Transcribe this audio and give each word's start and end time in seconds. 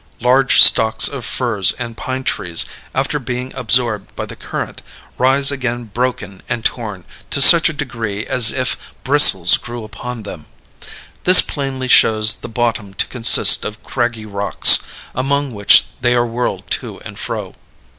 Large 0.19 0.63
stocks 0.63 1.07
of 1.07 1.25
firs 1.27 1.73
and 1.73 1.95
pine 1.95 2.23
trees, 2.23 2.65
after 2.95 3.19
being 3.19 3.53
absorbed 3.53 4.15
by 4.15 4.25
the 4.25 4.35
current, 4.35 4.81
rise 5.19 5.51
again 5.51 5.83
broken 5.83 6.41
and 6.49 6.65
torn 6.65 7.05
to 7.29 7.39
such 7.39 7.69
a 7.69 7.73
degree 7.73 8.25
as 8.25 8.51
if 8.51 8.95
bristles 9.03 9.57
grew 9.57 9.83
upon 9.83 10.23
them. 10.23 10.47
This 11.25 11.43
plainly 11.43 11.87
shows 11.87 12.39
the 12.41 12.49
bottom 12.49 12.95
to 12.95 13.05
consist 13.05 13.63
of 13.63 13.83
craggy 13.83 14.25
rocks, 14.25 14.79
among 15.13 15.53
which 15.53 15.83
they 16.01 16.15
are 16.15 16.25
whirled 16.25 16.67
to 16.81 16.99
and 17.01 17.19
fro." 17.19 17.53